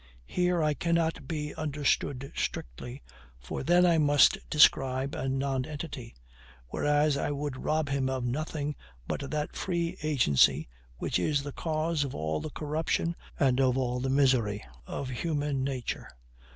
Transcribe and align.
Here 0.25 0.63
I 0.63 0.73
cannot 0.73 1.27
be 1.27 1.53
understood 1.53 2.31
strictly; 2.35 3.03
for 3.39 3.61
then 3.61 3.85
I 3.85 3.99
must 3.99 4.39
describe 4.49 5.13
a 5.13 5.29
nonentity, 5.29 6.15
whereas 6.69 7.17
I 7.17 7.29
would 7.29 7.63
rob 7.63 7.87
him 7.87 8.09
of 8.09 8.25
nothing 8.25 8.75
but 9.07 9.29
that 9.29 9.55
free 9.55 9.97
agency 10.01 10.67
which 10.97 11.19
is 11.19 11.43
the 11.43 11.53
cause 11.53 12.03
of 12.03 12.15
all 12.15 12.39
the 12.41 12.49
corruption 12.49 13.15
and 13.39 13.61
of 13.61 13.77
all 13.77 13.99
the 13.99 14.09
misery 14.09 14.65
of 14.87 15.09
human 15.11 15.63
nature. 15.63 16.09